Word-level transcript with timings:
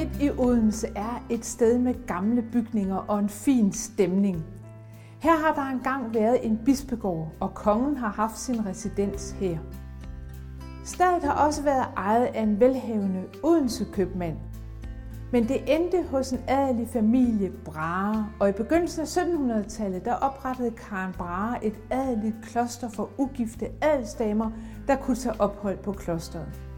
midt 0.00 0.22
i 0.22 0.30
Odense 0.38 0.88
er 0.96 1.24
et 1.30 1.44
sted 1.44 1.78
med 1.78 2.06
gamle 2.06 2.42
bygninger 2.42 2.96
og 2.96 3.18
en 3.18 3.28
fin 3.28 3.72
stemning. 3.72 4.44
Her 5.18 5.36
har 5.36 5.54
der 5.54 5.70
engang 5.70 6.14
været 6.14 6.46
en 6.46 6.60
bispegård, 6.64 7.32
og 7.40 7.54
kongen 7.54 7.96
har 7.96 8.08
haft 8.08 8.38
sin 8.38 8.66
residens 8.66 9.30
her. 9.30 9.58
Stedet 10.84 11.22
har 11.22 11.46
også 11.46 11.62
været 11.62 11.86
ejet 11.96 12.24
af 12.24 12.42
en 12.42 12.60
velhavende 12.60 13.24
Odense 13.42 13.86
købmand. 13.92 14.36
Men 15.32 15.48
det 15.48 15.76
endte 15.76 16.04
hos 16.10 16.32
en 16.32 16.40
adelig 16.48 16.88
familie 16.88 17.50
Brahe, 17.64 18.24
og 18.40 18.48
i 18.48 18.52
begyndelsen 18.52 19.00
af 19.00 19.06
1700-tallet 19.06 20.04
der 20.04 20.14
oprettede 20.14 20.70
Karen 20.70 21.12
Brahe 21.12 21.64
et 21.64 21.74
adeligt 21.90 22.36
kloster 22.42 22.88
for 22.88 23.10
ugifte 23.18 23.66
adelsdamer, 23.82 24.50
der 24.88 24.96
kunne 24.96 25.16
tage 25.16 25.40
ophold 25.40 25.78
på 25.78 25.92
klosteret. 25.92 26.69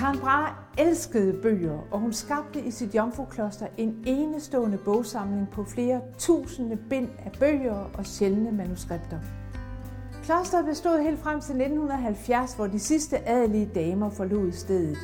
Karen 0.00 0.18
Brahe 0.18 0.54
elskede 0.78 1.42
bøger, 1.42 1.78
og 1.90 2.00
hun 2.00 2.12
skabte 2.12 2.60
i 2.60 2.70
sit 2.70 2.94
jomfrukloster 2.94 3.66
en 3.76 4.02
enestående 4.06 4.78
bogsamling 4.78 5.48
på 5.52 5.64
flere 5.64 6.00
tusinde 6.18 6.76
bind 6.76 7.08
af 7.18 7.32
bøger 7.40 7.90
og 7.94 8.06
sjældne 8.06 8.52
manuskripter. 8.52 9.18
Klosteret 10.22 10.64
bestod 10.66 11.02
helt 11.02 11.18
frem 11.18 11.40
til 11.40 11.54
1970, 11.54 12.54
hvor 12.54 12.66
de 12.66 12.78
sidste 12.78 13.28
adelige 13.28 13.70
damer 13.74 14.10
forlod 14.10 14.52
stedet. 14.52 14.98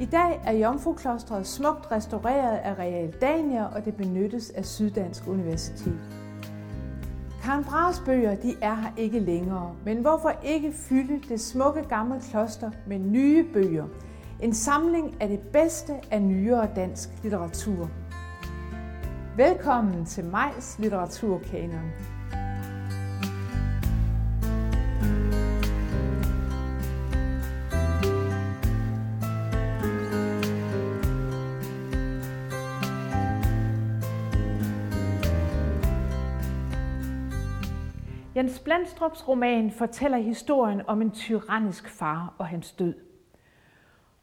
I 0.00 0.04
dag 0.04 0.40
er 0.44 0.52
Jomfruklostret 0.52 1.46
smukt 1.46 1.92
restaureret 1.92 2.56
af 2.56 2.78
Real 2.78 3.12
Dania, 3.20 3.64
og 3.64 3.84
det 3.84 3.96
benyttes 3.96 4.50
af 4.50 4.64
Syddansk 4.64 5.26
Universitet. 5.26 6.00
Karen 7.48 7.64
Brahes 7.64 8.02
bøger 8.06 8.34
de 8.34 8.54
er 8.62 8.74
her 8.74 8.90
ikke 8.96 9.20
længere, 9.20 9.74
men 9.84 9.98
hvorfor 9.98 10.32
ikke 10.42 10.72
fylde 10.72 11.20
det 11.28 11.40
smukke 11.40 11.82
gamle 11.82 12.20
kloster 12.30 12.70
med 12.86 12.98
nye 12.98 13.44
bøger? 13.52 13.86
En 14.40 14.54
samling 14.54 15.22
af 15.22 15.28
det 15.28 15.40
bedste 15.40 15.92
af 16.10 16.22
nyere 16.22 16.68
dansk 16.76 17.08
litteratur. 17.22 17.90
Velkommen 19.36 20.04
til 20.04 20.24
Majs 20.24 20.78
Litteraturkanon. 20.78 21.90
Jens 38.38 38.60
Blandstrups 38.60 39.28
roman 39.28 39.70
fortæller 39.70 40.18
historien 40.18 40.82
om 40.86 41.02
en 41.02 41.10
tyrannisk 41.10 41.88
far 41.88 42.34
og 42.38 42.46
hans 42.46 42.72
død. 42.72 42.94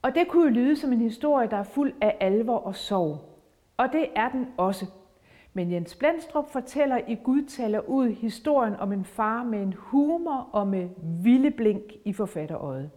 Og 0.02 0.16
det 0.16 0.27
kunne 0.27 0.44
jo 0.44 0.49
lyde 0.49 0.75
som 0.75 0.94
en 0.94 1.02
historie, 1.02 1.49
der 1.49 1.58
er 1.58 1.63
fuld 1.63 1.94
af 2.02 2.17
alvor 2.19 2.58
og 2.58 2.75
sorg. 2.75 3.17
Og 3.77 3.89
det 3.91 4.08
er 4.16 4.30
den 4.30 4.47
også. 4.58 4.86
Men 5.53 5.71
Jens 5.71 5.95
Blandstrup 5.95 6.52
fortæller 6.52 6.99
i 7.08 7.16
Gud 7.23 7.45
taler 7.45 7.80
ud 7.80 8.09
historien 8.09 8.75
om 8.75 8.91
en 8.91 9.05
far 9.05 9.43
med 9.43 9.61
en 9.61 9.75
humor 9.77 10.49
og 10.52 10.67
med 10.67 10.89
vilde 11.23 11.52
blink 11.52 11.83
i 12.05 12.13
forfatterøjet. 12.13 12.89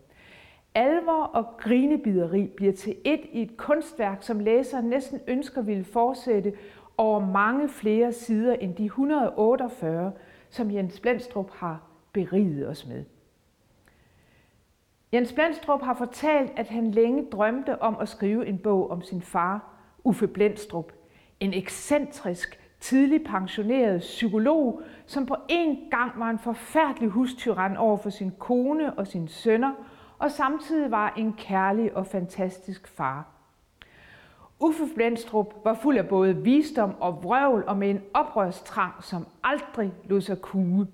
Alvor 0.74 1.22
og 1.22 1.56
grinebideri 1.56 2.46
bliver 2.56 2.72
til 2.72 2.96
et 3.04 3.20
i 3.32 3.42
et 3.42 3.56
kunstværk, 3.56 4.22
som 4.22 4.40
læseren 4.40 4.84
næsten 4.84 5.20
ønsker 5.26 5.62
ville 5.62 5.84
fortsætte 5.84 6.52
over 6.96 7.26
mange 7.26 7.68
flere 7.68 8.12
sider 8.12 8.54
end 8.54 8.74
de 8.74 8.84
148, 8.84 10.12
som 10.50 10.70
Jens 10.70 11.00
Blendstrup 11.00 11.50
har 11.50 11.82
beriget 12.12 12.68
os 12.68 12.86
med. 12.86 13.04
Jens 15.12 15.32
Blendstrup 15.32 15.82
har 15.82 15.94
fortalt, 15.94 16.52
at 16.56 16.68
han 16.68 16.90
længe 16.90 17.26
drømte 17.32 17.82
om 17.82 17.96
at 18.00 18.08
skrive 18.08 18.46
en 18.46 18.58
bog 18.58 18.90
om 18.90 19.02
sin 19.02 19.22
far, 19.22 19.74
Uffe 20.04 20.26
Blendstrup, 20.26 20.92
en 21.40 21.54
ekscentrisk, 21.54 22.60
tidlig 22.80 23.24
pensioneret 23.24 24.00
psykolog, 24.00 24.82
som 25.06 25.26
på 25.26 25.36
en 25.48 25.90
gang 25.90 26.12
var 26.18 26.30
en 26.30 26.38
forfærdelig 26.38 27.08
hustyran 27.08 27.76
over 27.76 27.96
for 27.96 28.10
sin 28.10 28.32
kone 28.38 28.98
og 28.98 29.06
sine 29.06 29.28
sønner, 29.28 29.72
og 30.18 30.30
samtidig 30.30 30.90
var 30.90 31.14
en 31.16 31.32
kærlig 31.32 31.96
og 31.96 32.06
fantastisk 32.06 32.88
far. 32.88 33.37
Uffe 34.60 34.86
Blendstrup 34.94 35.54
var 35.64 35.74
fuld 35.74 35.98
af 35.98 36.08
både 36.08 36.36
visdom 36.36 36.94
og 37.00 37.24
vrøvl 37.24 37.64
og 37.66 37.76
med 37.76 37.90
en 37.90 38.02
oprørstrang, 38.14 39.04
som 39.04 39.26
aldrig 39.44 39.92
lod 40.04 40.20
sig 40.20 40.40
kue. 40.40 40.86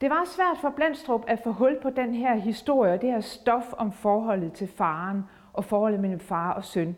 Det 0.00 0.10
var 0.10 0.24
svært 0.24 0.58
for 0.60 0.70
Blendstrup 0.70 1.24
at 1.26 1.40
få 1.44 1.52
hul 1.52 1.78
på 1.82 1.90
den 1.90 2.14
her 2.14 2.34
historie 2.34 2.92
og 2.92 3.02
det 3.02 3.10
her 3.10 3.20
stof 3.20 3.72
om 3.72 3.92
forholdet 3.92 4.52
til 4.52 4.68
faren 4.68 5.22
og 5.52 5.64
forholdet 5.64 6.00
mellem 6.00 6.20
far 6.20 6.52
og 6.52 6.64
søn. 6.64 6.96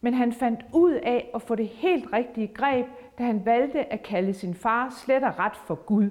Men 0.00 0.14
han 0.14 0.32
fandt 0.32 0.60
ud 0.72 0.92
af 0.92 1.30
at 1.34 1.42
få 1.42 1.54
det 1.54 1.68
helt 1.68 2.12
rigtige 2.12 2.46
greb, 2.46 2.86
da 3.18 3.22
han 3.22 3.44
valgte 3.44 3.92
at 3.92 4.02
kalde 4.02 4.34
sin 4.34 4.54
far 4.54 4.90
slet 4.90 5.22
og 5.22 5.38
ret 5.38 5.56
for 5.56 5.74
Gud. 5.74 6.10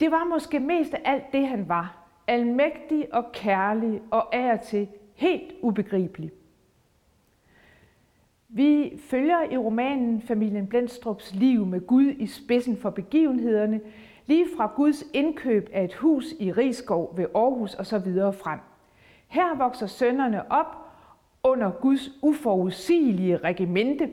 Det 0.00 0.10
var 0.10 0.24
måske 0.24 0.60
mest 0.60 0.94
af 0.94 1.00
alt 1.04 1.32
det, 1.32 1.48
han 1.48 1.68
var. 1.68 1.96
Almægtig 2.26 3.14
og 3.14 3.32
kærlig 3.32 4.02
og 4.10 4.34
af 4.34 4.52
og 4.52 4.60
til 4.60 4.88
helt 5.14 5.52
ubegribelig. 5.62 6.30
Vi 8.56 8.98
følger 8.98 9.50
i 9.50 9.56
romanen 9.56 10.22
familien 10.22 10.66
Blendstrups 10.66 11.34
liv 11.34 11.66
med 11.66 11.86
Gud 11.86 12.14
i 12.18 12.26
spidsen 12.26 12.76
for 12.76 12.90
begivenhederne, 12.90 13.80
lige 14.26 14.46
fra 14.56 14.72
Guds 14.76 15.04
indkøb 15.12 15.68
af 15.72 15.84
et 15.84 15.94
hus 15.94 16.24
i 16.40 16.52
Rigskov 16.52 17.14
ved 17.16 17.26
Aarhus 17.34 17.74
og 17.74 17.86
så 17.86 17.98
videre 17.98 18.32
frem. 18.32 18.58
Her 19.28 19.56
vokser 19.56 19.86
sønnerne 19.86 20.52
op 20.52 20.76
under 21.42 21.70
Guds 21.70 22.10
uforudsigelige 22.22 23.36
regimente. 23.36 24.10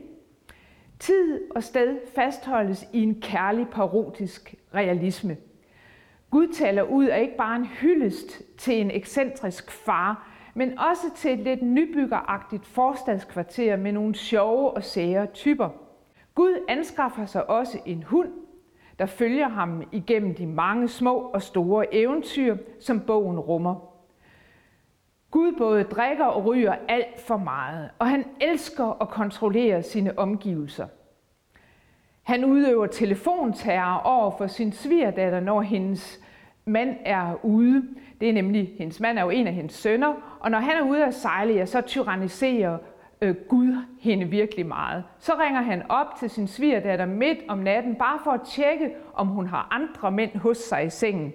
Tid 0.98 1.40
og 1.50 1.62
sted 1.62 1.98
fastholdes 2.14 2.88
i 2.92 3.02
en 3.02 3.20
kærlig 3.20 3.68
parodisk 3.68 4.54
realisme. 4.74 5.36
Gud 6.30 6.48
taler 6.48 6.82
ud 6.82 7.04
af 7.04 7.20
ikke 7.20 7.36
bare 7.36 7.56
en 7.56 7.66
hyldest 7.66 8.42
til 8.58 8.80
en 8.80 8.90
ekscentrisk 8.90 9.70
far, 9.70 10.31
men 10.54 10.78
også 10.78 11.06
til 11.16 11.32
et 11.32 11.38
lidt 11.38 11.62
nybyggeragtigt 11.62 12.66
forstadskvarter 12.66 13.76
med 13.76 13.92
nogle 13.92 14.14
sjove 14.14 14.70
og 14.70 14.84
sære 14.84 15.26
typer. 15.26 15.68
Gud 16.34 16.64
anskaffer 16.68 17.26
sig 17.26 17.50
også 17.50 17.78
en 17.86 18.02
hund, 18.02 18.28
der 18.98 19.06
følger 19.06 19.48
ham 19.48 19.82
igennem 19.92 20.34
de 20.34 20.46
mange 20.46 20.88
små 20.88 21.16
og 21.16 21.42
store 21.42 21.94
eventyr, 21.94 22.56
som 22.80 23.00
bogen 23.00 23.38
rummer. 23.38 23.92
Gud 25.30 25.52
både 25.58 25.84
drikker 25.84 26.24
og 26.24 26.44
ryger 26.44 26.74
alt 26.88 27.20
for 27.20 27.36
meget, 27.36 27.90
og 27.98 28.08
han 28.08 28.24
elsker 28.40 29.02
at 29.02 29.08
kontrollere 29.08 29.82
sine 29.82 30.18
omgivelser. 30.18 30.86
Han 32.22 32.44
udøver 32.44 32.86
telefonterror 32.86 34.00
over 34.04 34.30
for 34.30 34.46
sin 34.46 34.72
svigerdatter, 34.72 35.40
når 35.40 35.60
hendes 35.60 36.20
mand 36.64 36.96
er 37.04 37.44
ude. 37.44 37.82
Det 38.20 38.28
er 38.28 38.32
nemlig, 38.32 38.74
hendes 38.78 39.00
mand 39.00 39.18
er 39.18 39.22
jo 39.22 39.30
en 39.30 39.46
af 39.46 39.52
hendes 39.54 39.74
sønner, 39.74 40.38
og 40.40 40.50
når 40.50 40.58
han 40.58 40.76
er 40.76 40.82
ude 40.82 41.04
at 41.04 41.14
sejle, 41.14 41.54
ja, 41.54 41.66
så 41.66 41.80
tyranniserer 41.80 42.78
øh, 43.22 43.34
Gud 43.48 43.76
hende 44.00 44.24
virkelig 44.24 44.66
meget. 44.66 45.04
Så 45.18 45.32
ringer 45.40 45.62
han 45.62 45.82
op 45.88 46.06
til 46.18 46.30
sin 46.30 46.46
svigerdatter 46.46 47.06
midt 47.06 47.38
om 47.48 47.58
natten, 47.58 47.94
bare 47.94 48.18
for 48.24 48.30
at 48.30 48.40
tjekke, 48.46 48.90
om 49.14 49.26
hun 49.26 49.46
har 49.46 49.68
andre 49.70 50.10
mænd 50.10 50.36
hos 50.36 50.56
sig 50.56 50.84
i 50.84 50.90
sengen. 50.90 51.32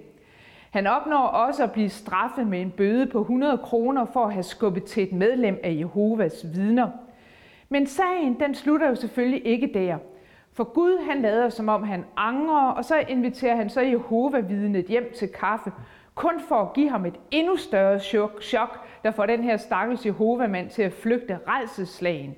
Han 0.70 0.86
opnår 0.86 1.26
også 1.26 1.62
at 1.62 1.72
blive 1.72 1.88
straffet 1.88 2.46
med 2.46 2.60
en 2.60 2.70
bøde 2.70 3.06
på 3.06 3.20
100 3.20 3.58
kroner 3.58 4.04
for 4.04 4.24
at 4.24 4.32
have 4.32 4.42
skubbet 4.42 4.84
til 4.84 5.02
et 5.02 5.12
medlem 5.12 5.60
af 5.62 5.76
Jehovas 5.78 6.46
vidner. 6.54 6.90
Men 7.68 7.86
sagen 7.86 8.40
den 8.40 8.54
slutter 8.54 8.88
jo 8.88 8.94
selvfølgelig 8.94 9.46
ikke 9.46 9.70
der. 9.74 9.98
For 10.58 10.64
Gud 10.64 10.98
han 11.10 11.22
lader 11.22 11.48
som 11.48 11.68
om 11.68 11.82
han 11.82 12.04
angrer, 12.16 12.70
og 12.70 12.84
så 12.84 12.96
inviterer 13.08 13.56
han 13.56 13.70
så 13.70 13.80
Jehova-vidnet 13.80 14.86
hjem 14.86 15.12
til 15.16 15.28
kaffe, 15.28 15.72
kun 16.14 16.40
for 16.48 16.54
at 16.54 16.72
give 16.72 16.90
ham 16.90 17.06
et 17.06 17.14
endnu 17.30 17.56
større 17.56 18.00
chok, 18.00 18.42
chok 18.42 18.86
der 19.04 19.10
får 19.10 19.26
den 19.26 19.44
her 19.44 19.56
stakkels 19.56 20.06
Jehova-mand 20.06 20.70
til 20.70 20.82
at 20.82 20.92
flygte 20.92 21.38
redselslagen. 21.48 22.36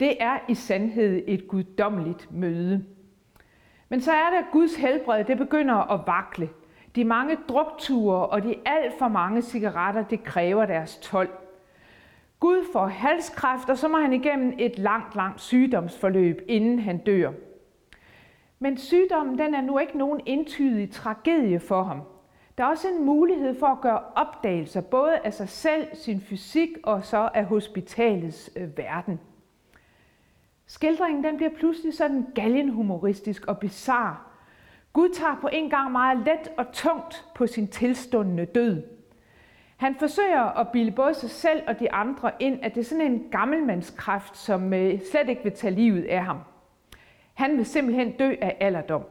Det 0.00 0.22
er 0.22 0.38
i 0.48 0.54
sandhed 0.54 1.22
et 1.26 1.48
guddommeligt 1.48 2.32
møde. 2.32 2.84
Men 3.88 4.00
så 4.00 4.12
er 4.12 4.30
det, 4.30 4.36
at 4.36 4.52
Guds 4.52 4.76
helbred 4.76 5.24
det 5.24 5.38
begynder 5.38 5.92
at 5.92 6.00
vakle. 6.06 6.48
De 6.96 7.04
mange 7.04 7.36
drukture 7.48 8.26
og 8.26 8.42
de 8.42 8.54
alt 8.66 8.98
for 8.98 9.08
mange 9.08 9.42
cigaretter, 9.42 10.02
det 10.02 10.24
kræver 10.24 10.66
deres 10.66 10.96
tolv. 10.96 11.30
Gud 12.40 12.64
får 12.72 12.86
halskræft, 12.86 13.70
og 13.70 13.78
så 13.78 13.88
må 13.88 13.98
han 13.98 14.12
igennem 14.12 14.54
et 14.58 14.78
langt, 14.78 15.16
langt 15.16 15.40
sygdomsforløb, 15.40 16.42
inden 16.48 16.78
han 16.78 16.98
dør. 16.98 17.30
Men 18.58 18.78
sygdommen 18.78 19.38
den 19.38 19.54
er 19.54 19.60
nu 19.60 19.78
ikke 19.78 19.98
nogen 19.98 20.20
entydig 20.26 20.90
tragedie 20.90 21.60
for 21.60 21.82
ham. 21.82 22.02
Der 22.58 22.64
er 22.64 22.68
også 22.68 22.88
en 22.88 23.04
mulighed 23.04 23.58
for 23.58 23.66
at 23.66 23.80
gøre 23.80 24.00
opdagelser, 24.14 24.80
både 24.80 25.18
af 25.18 25.34
sig 25.34 25.48
selv, 25.48 25.86
sin 25.94 26.20
fysik 26.20 26.68
og 26.82 27.04
så 27.04 27.28
af 27.34 27.44
hospitalets 27.44 28.50
øh, 28.56 28.78
verden. 28.78 29.20
Skildringen 30.66 31.24
den 31.24 31.36
bliver 31.36 31.50
pludselig 31.50 31.94
sådan 31.94 32.26
galgenhumoristisk 32.34 33.46
og 33.46 33.58
bizar. 33.58 34.30
Gud 34.92 35.08
tager 35.08 35.38
på 35.40 35.48
en 35.52 35.70
gang 35.70 35.92
meget 35.92 36.18
let 36.18 36.52
og 36.56 36.72
tungt 36.72 37.24
på 37.34 37.46
sin 37.46 37.68
tilstundende 37.68 38.44
død. 38.44 38.82
Han 39.76 39.94
forsøger 39.98 40.58
at 40.58 40.68
bilde 40.72 40.90
både 40.90 41.14
sig 41.14 41.30
selv 41.30 41.62
og 41.66 41.80
de 41.80 41.92
andre 41.92 42.30
ind, 42.40 42.58
at 42.62 42.74
det 42.74 42.80
er 42.80 42.84
sådan 42.84 43.12
en 43.12 43.28
gammelmandskræft, 43.30 44.36
som 44.36 44.74
øh, 44.74 45.00
slet 45.10 45.28
ikke 45.28 45.42
vil 45.42 45.52
tage 45.52 45.74
livet 45.74 46.04
af 46.04 46.24
ham. 46.24 46.38
Han 47.38 47.56
vil 47.56 47.66
simpelthen 47.66 48.10
dø 48.10 48.34
af 48.40 48.56
alderdom. 48.60 49.02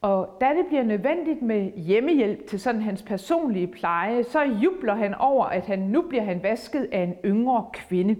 Og 0.00 0.36
da 0.40 0.46
det 0.46 0.66
bliver 0.66 0.82
nødvendigt 0.82 1.42
med 1.42 1.72
hjemmehjælp 1.72 2.46
til 2.46 2.60
sådan 2.60 2.82
hans 2.82 3.02
personlige 3.02 3.66
pleje, 3.66 4.24
så 4.24 4.42
jubler 4.42 4.94
han 4.94 5.14
over, 5.14 5.44
at 5.44 5.66
han 5.66 5.78
nu 5.78 6.02
bliver 6.02 6.24
han 6.24 6.42
vasket 6.42 6.88
af 6.92 7.02
en 7.02 7.14
yngre 7.24 7.66
kvinde. 7.72 8.16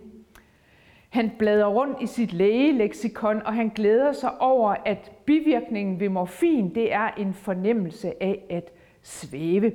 Han 1.08 1.30
bladrer 1.38 1.68
rundt 1.68 2.02
i 2.02 2.06
sit 2.06 2.32
lægeleksikon, 2.32 3.42
og 3.42 3.54
han 3.54 3.68
glæder 3.68 4.12
sig 4.12 4.40
over, 4.40 4.74
at 4.84 5.12
bivirkningen 5.24 6.00
ved 6.00 6.08
morfin, 6.08 6.74
det 6.74 6.92
er 6.92 7.08
en 7.08 7.34
fornemmelse 7.34 8.22
af 8.22 8.44
at 8.50 8.72
svæve. 9.02 9.72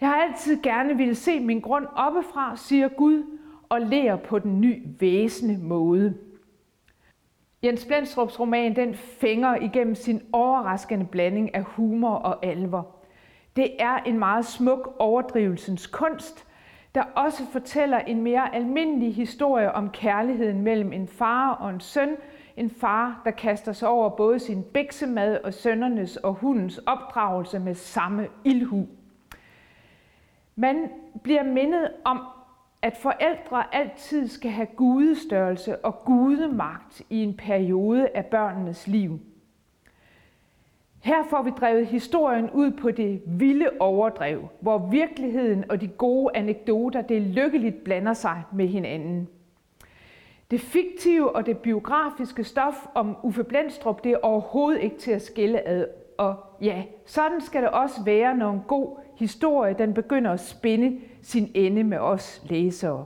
Jeg 0.00 0.08
har 0.08 0.16
altid 0.16 0.62
gerne 0.62 0.96
ville 0.96 1.14
se 1.14 1.40
min 1.40 1.60
grund 1.60 1.86
oppefra, 1.96 2.56
siger 2.56 2.88
Gud, 2.88 3.38
og 3.68 3.80
lærer 3.80 4.16
på 4.16 4.38
den 4.38 4.60
ny 4.60 4.82
væsende 5.00 5.58
måde. 5.58 6.14
Jens 7.62 7.84
Blendstrups 7.84 8.40
roman 8.40 8.76
den 8.76 8.94
fænger 8.94 9.56
igennem 9.56 9.94
sin 9.94 10.22
overraskende 10.32 11.06
blanding 11.06 11.54
af 11.54 11.62
humor 11.62 12.14
og 12.14 12.46
alvor. 12.46 12.86
Det 13.56 13.82
er 13.82 13.96
en 13.96 14.18
meget 14.18 14.46
smuk 14.46 14.96
overdrivelsens 14.98 15.86
kunst, 15.86 16.46
der 16.94 17.02
også 17.02 17.46
fortæller 17.52 17.98
en 17.98 18.22
mere 18.22 18.54
almindelig 18.54 19.14
historie 19.14 19.72
om 19.72 19.90
kærligheden 19.90 20.60
mellem 20.62 20.92
en 20.92 21.08
far 21.08 21.50
og 21.50 21.70
en 21.70 21.80
søn. 21.80 22.16
En 22.56 22.70
far, 22.70 23.22
der 23.24 23.30
kaster 23.30 23.72
sig 23.72 23.88
over 23.88 24.08
både 24.08 24.38
sin 24.38 24.62
biksemad 24.62 25.38
og 25.44 25.54
sønnernes 25.54 26.16
og 26.16 26.34
hundens 26.34 26.78
opdragelse 26.78 27.58
med 27.58 27.74
samme 27.74 28.28
ildhu. 28.44 28.86
Man 30.56 30.90
bliver 31.22 31.42
mindet 31.42 31.90
om, 32.04 32.20
at 32.82 32.96
forældre 32.96 33.74
altid 33.74 34.28
skal 34.28 34.50
have 34.50 34.66
gudestørrelse 34.66 35.84
og 35.84 36.04
gudemagt 36.04 37.02
i 37.10 37.22
en 37.22 37.36
periode 37.36 38.08
af 38.14 38.26
børnenes 38.26 38.86
liv. 38.86 39.20
Her 41.02 41.24
får 41.30 41.42
vi 41.42 41.50
drevet 41.50 41.86
historien 41.86 42.50
ud 42.50 42.70
på 42.70 42.90
det 42.90 43.22
vilde 43.26 43.68
overdrev, 43.80 44.48
hvor 44.60 44.78
virkeligheden 44.90 45.70
og 45.70 45.80
de 45.80 45.88
gode 45.88 46.36
anekdoter 46.36 47.02
det 47.02 47.22
lykkeligt 47.22 47.84
blander 47.84 48.12
sig 48.12 48.42
med 48.52 48.66
hinanden. 48.66 49.28
Det 50.50 50.60
fiktive 50.60 51.36
og 51.36 51.46
det 51.46 51.58
biografiske 51.58 52.44
stof 52.44 52.86
om 52.94 53.16
Uffe 53.22 53.44
Blendstrup, 53.44 54.04
det 54.04 54.12
er 54.12 54.18
overhovedet 54.22 54.80
ikke 54.80 54.98
til 54.98 55.10
at 55.10 55.22
skille 55.22 55.68
ad. 55.68 55.86
Og 56.18 56.36
ja, 56.60 56.82
sådan 57.06 57.40
skal 57.40 57.62
det 57.62 57.70
også 57.70 58.04
være, 58.04 58.36
når 58.36 58.52
en 58.52 58.62
god 58.68 58.96
historie 59.20 59.74
den 59.78 59.94
begynder 59.94 60.32
at 60.32 60.40
spinde 60.40 61.00
sin 61.22 61.50
ende 61.54 61.84
med 61.84 61.98
os 61.98 62.42
læsere. 62.44 63.04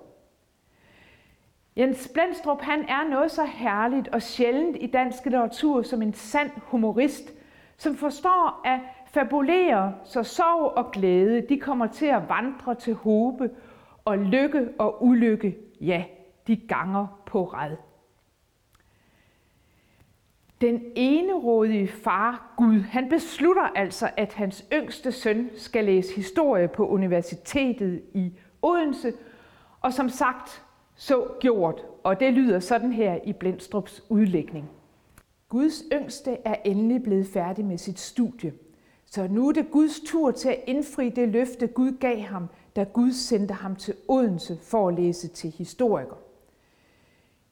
Jens 1.77 2.11
Blendstrup 2.15 2.61
han 2.61 2.81
er 2.89 3.09
noget 3.11 3.31
så 3.31 3.45
herligt 3.45 4.09
og 4.09 4.23
sjældent 4.23 4.77
i 4.81 4.87
dansk 4.87 5.25
litteratur 5.25 5.83
som 5.83 6.03
en 6.03 6.15
sand 6.15 6.51
humorist, 6.57 7.33
som 7.77 7.97
forstår 7.97 8.61
at 8.65 8.81
fabulere, 9.07 9.95
så 10.05 10.23
sorg 10.23 10.73
og 10.77 10.91
glæde 10.93 11.47
de 11.49 11.61
kommer 11.61 11.87
til 11.87 12.07
at 12.07 12.29
vandre 12.29 12.75
til 12.75 12.95
håbe, 12.95 13.51
og 14.05 14.19
lykke 14.19 14.69
og 14.79 15.05
ulykke, 15.05 15.57
ja, 15.81 16.05
de 16.47 16.57
ganger 16.57 17.23
på 17.27 17.45
red. 17.45 17.77
Den 20.61 20.83
enerådige 20.95 21.89
far 21.89 22.55
Gud, 22.57 22.81
han 22.81 23.09
beslutter 23.09 23.63
altså, 23.63 24.11
at 24.17 24.33
hans 24.33 24.65
yngste 24.73 25.13
søn 25.13 25.51
skal 25.57 25.85
læse 25.85 26.15
historie 26.17 26.69
på 26.69 26.89
universitetet 26.89 28.03
i 28.15 28.33
Odense, 28.63 29.13
og 29.81 29.93
som 29.93 30.09
sagt, 30.09 30.63
så 30.97 31.29
gjort, 31.41 31.85
og 32.03 32.21
det 32.21 32.33
lyder 32.33 32.61
sådan 32.61 32.93
her 32.93 33.19
i 33.25 33.33
Blendstrups 33.33 34.03
udlægning. 34.09 34.71
Guds 35.49 35.83
yngste 35.93 36.37
er 36.45 36.55
endelig 36.65 37.03
blevet 37.03 37.27
færdig 37.27 37.65
med 37.65 37.79
sit 37.79 38.01
studie, 38.01 38.53
så 39.05 39.29
nu 39.29 39.49
er 39.49 39.53
det 39.53 39.71
Guds 39.71 40.01
tur 40.01 40.31
til 40.31 40.49
at 40.49 40.61
indfri 40.67 41.09
det 41.09 41.29
løfte, 41.29 41.67
Gud 41.67 41.93
gav 41.93 42.21
ham, 42.21 42.49
da 42.77 42.85
Gud 42.85 43.13
sendte 43.13 43.55
ham 43.55 43.77
til 43.77 43.95
Odense 44.09 44.59
for 44.63 44.89
at 44.89 44.95
læse 44.95 45.29
til 45.29 45.51
historiker. 45.51 46.17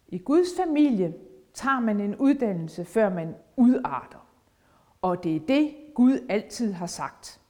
I 0.08 0.19
Guds 0.19 0.48
familie 0.56 1.14
tager 1.54 1.81
man 1.81 2.00
en 2.00 2.16
uddannelse, 2.16 2.84
før 2.84 3.08
man 3.08 3.34
udarter. 3.56 4.26
Og 5.02 5.25
det 5.25 5.37
er 5.37 5.40
det, 5.40 5.75
Gud 5.94 6.19
altid 6.28 6.72
har 6.72 6.87
sagt. 6.87 7.40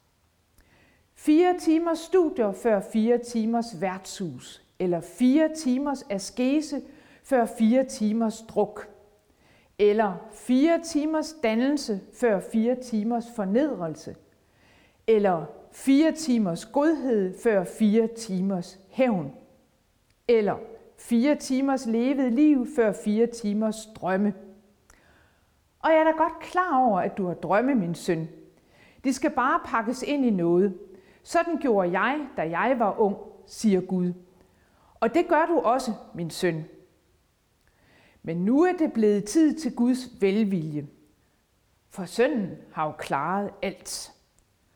Fire 1.14 1.58
timers 1.58 1.98
studier 1.98 2.52
før 2.52 2.80
fire 2.92 3.18
timers 3.18 3.80
værtshus, 3.80 4.62
eller 4.78 5.00
fire 5.00 5.50
timers 5.56 6.02
askese 6.10 6.82
før 7.22 7.46
fire 7.58 7.84
timers 7.84 8.42
druk, 8.42 8.88
eller 9.78 10.28
fire 10.32 10.80
timers 10.84 11.36
dannelse 11.42 12.00
før 12.14 12.40
fire 12.52 12.74
timers 12.82 13.24
fornedrelse, 13.36 14.16
eller 15.06 15.44
fire 15.72 16.12
timers 16.12 16.66
godhed 16.66 17.38
før 17.42 17.64
fire 17.64 18.06
timers 18.06 18.78
hævn, 18.90 19.34
eller 20.28 20.56
Fire 21.02 21.34
timers 21.34 21.86
levet 21.86 22.32
liv 22.32 22.66
før 22.76 22.92
fire 23.04 23.26
timers 23.26 23.86
drømme. 23.86 24.34
Og 25.78 25.90
jeg 25.90 25.98
er 25.98 26.04
da 26.04 26.10
godt 26.10 26.38
klar 26.40 26.86
over, 26.88 27.00
at 27.00 27.18
du 27.18 27.26
har 27.26 27.34
drømme, 27.34 27.74
min 27.74 27.94
søn. 27.94 28.28
De 29.04 29.12
skal 29.12 29.30
bare 29.30 29.60
pakkes 29.64 30.02
ind 30.02 30.24
i 30.24 30.30
noget. 30.30 30.78
Sådan 31.22 31.56
gjorde 31.56 32.00
jeg, 32.00 32.26
da 32.36 32.42
jeg 32.42 32.78
var 32.78 33.00
ung, 33.00 33.16
siger 33.46 33.80
Gud. 33.80 34.12
Og 35.00 35.14
det 35.14 35.28
gør 35.28 35.46
du 35.46 35.58
også, 35.58 35.92
min 36.14 36.30
søn. 36.30 36.64
Men 38.22 38.36
nu 38.36 38.62
er 38.62 38.72
det 38.72 38.92
blevet 38.92 39.24
tid 39.24 39.54
til 39.54 39.76
Guds 39.76 40.08
velvilje. 40.20 40.86
For 41.90 42.04
sønnen 42.04 42.50
har 42.72 42.86
jo 42.86 42.92
klaret 42.98 43.50
alt. 43.62 44.12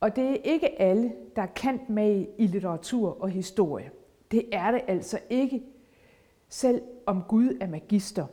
Og 0.00 0.16
det 0.16 0.30
er 0.30 0.36
ikke 0.44 0.80
alle, 0.80 1.12
der 1.36 1.42
er 1.42 1.52
kendt 1.54 1.90
med 1.90 2.26
i 2.38 2.46
litteratur 2.46 3.22
og 3.22 3.28
historie. 3.28 3.90
Det 4.30 4.48
er 4.52 4.70
det 4.70 4.80
altså 4.88 5.18
ikke 5.30 5.62
selv 6.48 6.82
om 7.06 7.22
Gud 7.28 7.58
er 7.60 7.66
magister. 7.66 8.26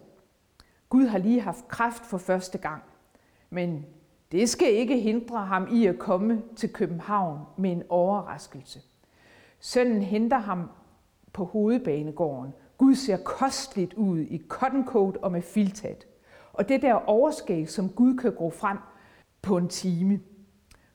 Gud 0.90 1.06
har 1.06 1.18
lige 1.18 1.42
haft 1.42 1.68
kræft 1.68 2.06
for 2.06 2.18
første 2.18 2.58
gang, 2.58 2.84
men 3.50 3.86
det 4.32 4.50
skal 4.50 4.74
ikke 4.74 5.00
hindre 5.00 5.46
ham 5.46 5.68
i 5.72 5.86
at 5.86 6.00
komme 6.00 6.42
til 6.56 6.74
København 6.74 7.40
med 7.58 7.72
en 7.72 7.84
overraskelse. 7.90 8.82
Sønnen 9.60 10.02
henter 10.02 10.38
ham 10.38 10.70
på 11.34 11.46
hovedbanegården. 11.46 12.54
Gud 12.78 12.96
ser 12.96 13.18
kostligt 13.18 13.94
ud 13.94 14.20
i 14.20 14.42
cotton 14.48 14.86
coat 14.86 15.18
og 15.18 15.32
med 15.32 15.42
filtat. 15.42 16.06
Og 16.54 16.70
det 16.70 16.82
der 16.82 16.94
overskæg, 16.94 17.70
som 17.70 17.90
Gud 17.90 18.18
kan 18.18 18.36
gro 18.36 18.50
frem 18.50 18.78
på 19.42 19.58
en 19.58 19.68
time. 19.68 20.20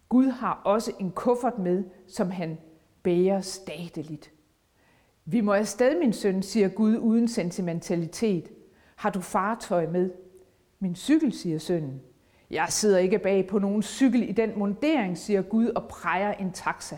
Gud 0.09 0.27
har 0.27 0.61
også 0.65 0.93
en 1.01 1.11
kuffert 1.11 1.59
med, 1.59 1.85
som 2.07 2.31
han 2.31 2.59
bærer 3.03 3.41
stateligt. 3.41 4.31
Vi 5.31 5.41
må 5.41 5.53
afsted, 5.53 5.99
min 5.99 6.13
søn, 6.13 6.43
siger 6.43 6.69
Gud 6.69 6.97
uden 6.97 7.29
sentimentalitet. 7.29 8.49
Har 8.97 9.11
du 9.11 9.21
fartøj 9.21 9.87
med? 9.87 10.11
Min 10.81 10.97
cykel, 10.97 11.33
siger 11.33 11.59
sønnen. 11.59 12.01
Jeg 12.51 12.67
sidder 12.69 12.99
ikke 12.99 13.19
bag 13.19 13.47
på 13.47 13.59
nogen 13.59 13.83
cykel 13.83 14.29
i 14.29 14.33
den 14.33 14.53
mundering, 14.57 15.19
siger 15.19 15.43
Gud 15.43 15.67
og 15.67 15.89
præger 15.89 16.33
en 16.33 16.53
taxa. 16.53 16.97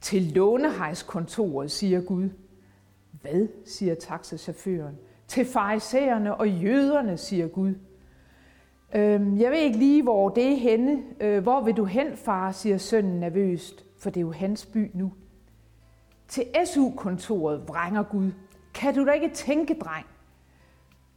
Til 0.00 0.22
lånehejskontoret, 0.22 1.70
siger 1.70 2.00
Gud. 2.00 2.28
Hvad, 3.22 3.48
siger 3.64 3.94
taxachaufføren. 3.94 4.94
Til 5.28 5.44
farisæerne 5.44 6.34
og 6.34 6.48
jøderne, 6.48 7.16
siger 7.16 7.48
Gud. 7.48 7.74
Øhm, 8.94 9.38
jeg 9.38 9.50
ved 9.50 9.58
ikke 9.58 9.78
lige, 9.78 10.02
hvor 10.02 10.28
det 10.28 10.52
er 10.52 10.56
henne. 10.56 11.02
Øh, 11.20 11.42
hvor 11.42 11.64
vil 11.64 11.74
du 11.74 11.84
hen, 11.84 12.16
far, 12.16 12.52
siger 12.52 12.78
sønnen 12.78 13.20
nervøst, 13.20 13.84
for 13.98 14.10
det 14.10 14.16
er 14.16 14.24
jo 14.24 14.32
hans 14.32 14.66
by 14.66 14.90
nu. 14.94 15.12
Til 16.28 16.44
SU-kontoret 16.64 17.68
vrænger 17.68 18.02
Gud. 18.02 18.30
Kan 18.74 18.94
du 18.94 19.06
da 19.06 19.12
ikke 19.12 19.30
tænke, 19.34 19.74
dreng? 19.74 20.06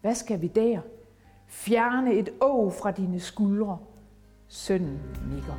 Hvad 0.01 0.15
skal 0.15 0.41
vi 0.41 0.47
der? 0.47 0.81
Fjerne 1.47 2.13
et 2.13 2.29
å 2.41 2.69
fra 2.69 2.91
dine 2.91 3.19
skuldre. 3.19 3.77
Sønnen 4.47 4.99
nikker. 5.33 5.55